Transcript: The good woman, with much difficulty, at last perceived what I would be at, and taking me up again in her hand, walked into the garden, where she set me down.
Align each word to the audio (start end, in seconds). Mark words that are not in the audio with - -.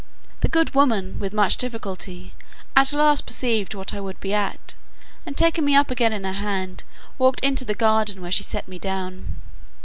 The 0.39 0.49
good 0.49 0.73
woman, 0.73 1.19
with 1.19 1.31
much 1.31 1.57
difficulty, 1.57 2.33
at 2.75 2.91
last 2.91 3.27
perceived 3.27 3.75
what 3.75 3.93
I 3.93 3.99
would 4.01 4.19
be 4.19 4.33
at, 4.33 4.73
and 5.27 5.37
taking 5.37 5.63
me 5.63 5.75
up 5.75 5.91
again 5.91 6.11
in 6.11 6.23
her 6.23 6.31
hand, 6.31 6.83
walked 7.19 7.41
into 7.41 7.65
the 7.65 7.75
garden, 7.75 8.19
where 8.19 8.31
she 8.31 8.41
set 8.41 8.67
me 8.67 8.79
down. 8.79 9.39